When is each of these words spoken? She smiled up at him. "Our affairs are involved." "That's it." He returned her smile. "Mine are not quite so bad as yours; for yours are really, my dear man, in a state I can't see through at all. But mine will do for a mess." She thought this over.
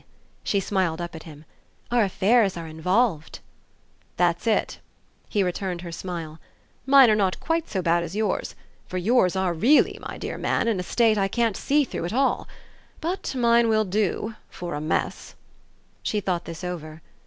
She 0.43 0.59
smiled 0.59 0.99
up 0.99 1.13
at 1.15 1.25
him. 1.29 1.45
"Our 1.91 2.03
affairs 2.03 2.57
are 2.57 2.65
involved." 2.65 3.37
"That's 4.17 4.47
it." 4.47 4.79
He 5.29 5.43
returned 5.43 5.81
her 5.81 5.91
smile. 5.91 6.39
"Mine 6.87 7.11
are 7.11 7.15
not 7.15 7.39
quite 7.39 7.69
so 7.69 7.83
bad 7.83 8.03
as 8.03 8.15
yours; 8.15 8.55
for 8.87 8.97
yours 8.97 9.35
are 9.35 9.53
really, 9.53 9.99
my 10.01 10.17
dear 10.17 10.39
man, 10.39 10.67
in 10.67 10.79
a 10.79 10.83
state 10.83 11.19
I 11.19 11.27
can't 11.27 11.55
see 11.55 11.83
through 11.83 12.05
at 12.05 12.13
all. 12.13 12.47
But 12.99 13.35
mine 13.35 13.69
will 13.69 13.85
do 13.85 14.33
for 14.49 14.73
a 14.73 14.81
mess." 14.81 15.35
She 16.01 16.19
thought 16.19 16.45
this 16.45 16.63
over. 16.63 17.03